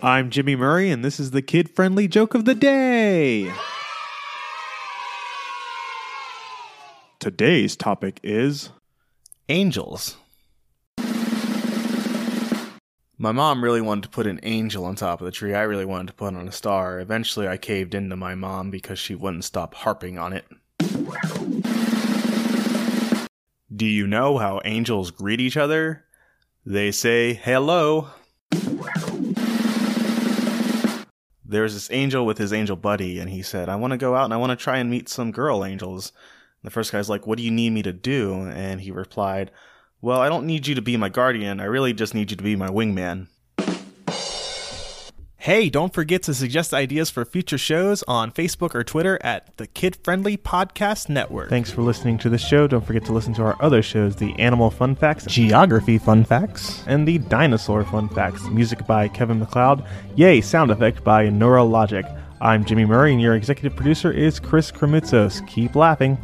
I'm 0.00 0.30
Jimmy 0.30 0.54
Murray, 0.54 0.92
and 0.92 1.04
this 1.04 1.18
is 1.18 1.32
the 1.32 1.42
kid 1.42 1.68
friendly 1.70 2.06
joke 2.06 2.34
of 2.34 2.44
the 2.44 2.54
day. 2.54 3.52
Today's 7.18 7.74
topic 7.74 8.20
is 8.22 8.70
Angels. 9.48 10.16
My 13.20 13.32
mom 13.32 13.64
really 13.64 13.80
wanted 13.80 14.04
to 14.04 14.08
put 14.10 14.28
an 14.28 14.38
angel 14.44 14.84
on 14.84 14.94
top 14.94 15.20
of 15.20 15.24
the 15.24 15.32
tree. 15.32 15.52
I 15.52 15.62
really 15.62 15.84
wanted 15.84 16.06
to 16.06 16.12
put 16.12 16.32
on 16.32 16.46
a 16.46 16.52
star. 16.52 17.00
Eventually, 17.00 17.48
I 17.48 17.56
caved 17.56 17.92
into 17.92 18.14
my 18.14 18.36
mom 18.36 18.70
because 18.70 19.00
she 19.00 19.16
wouldn't 19.16 19.42
stop 19.42 19.74
harping 19.74 20.16
on 20.16 20.32
it. 20.32 20.44
Do 23.74 23.84
you 23.84 24.06
know 24.06 24.38
how 24.38 24.60
angels 24.64 25.10
greet 25.10 25.40
each 25.40 25.56
other? 25.56 26.04
They 26.64 26.92
say 26.92 27.34
hello. 27.34 28.10
There's 31.48 31.72
this 31.72 31.90
angel 31.90 32.26
with 32.26 32.36
his 32.36 32.52
angel 32.52 32.76
buddy, 32.76 33.18
and 33.18 33.30
he 33.30 33.40
said, 33.40 33.70
I 33.70 33.76
want 33.76 33.92
to 33.92 33.96
go 33.96 34.14
out 34.14 34.26
and 34.26 34.34
I 34.34 34.36
want 34.36 34.50
to 34.50 34.62
try 34.62 34.76
and 34.76 34.90
meet 34.90 35.08
some 35.08 35.32
girl 35.32 35.64
angels. 35.64 36.12
The 36.62 36.70
first 36.70 36.92
guy's 36.92 37.08
like, 37.08 37.26
What 37.26 37.38
do 37.38 37.44
you 37.44 37.50
need 37.50 37.70
me 37.70 37.82
to 37.82 37.92
do? 37.92 38.34
And 38.34 38.82
he 38.82 38.90
replied, 38.90 39.50
Well, 40.02 40.20
I 40.20 40.28
don't 40.28 40.46
need 40.46 40.66
you 40.66 40.74
to 40.74 40.82
be 40.82 40.98
my 40.98 41.08
guardian. 41.08 41.58
I 41.58 41.64
really 41.64 41.94
just 41.94 42.14
need 42.14 42.30
you 42.30 42.36
to 42.36 42.44
be 42.44 42.54
my 42.54 42.68
wingman. 42.68 43.28
Hey, 45.48 45.70
don't 45.70 45.94
forget 45.94 46.24
to 46.24 46.34
suggest 46.34 46.74
ideas 46.74 47.08
for 47.08 47.24
future 47.24 47.56
shows 47.56 48.04
on 48.06 48.32
Facebook 48.32 48.74
or 48.74 48.84
Twitter 48.84 49.18
at 49.22 49.56
the 49.56 49.66
Kid 49.66 49.96
Friendly 50.04 50.36
Podcast 50.36 51.08
Network. 51.08 51.48
Thanks 51.48 51.70
for 51.70 51.80
listening 51.80 52.18
to 52.18 52.28
the 52.28 52.36
show. 52.36 52.66
Don't 52.66 52.84
forget 52.84 53.06
to 53.06 53.14
listen 53.14 53.32
to 53.32 53.42
our 53.44 53.56
other 53.58 53.80
shows 53.80 54.14
the 54.14 54.38
Animal 54.38 54.70
Fun 54.70 54.94
Facts, 54.94 55.24
Geography 55.24 55.96
Fun 55.96 56.22
Facts, 56.22 56.84
and 56.86 57.08
the 57.08 57.16
Dinosaur 57.16 57.82
Fun 57.84 58.10
Facts. 58.10 58.46
Music 58.48 58.86
by 58.86 59.08
Kevin 59.08 59.38
MacLeod. 59.38 59.86
Yay, 60.16 60.42
sound 60.42 60.70
effect 60.70 61.02
by 61.02 61.28
Neurologic. 61.28 62.04
I'm 62.42 62.62
Jimmy 62.62 62.84
Murray, 62.84 63.12
and 63.12 63.22
your 63.22 63.34
executive 63.34 63.74
producer 63.74 64.12
is 64.12 64.38
Chris 64.38 64.70
Kremitzos. 64.70 65.46
Keep 65.46 65.76
laughing. 65.76 66.18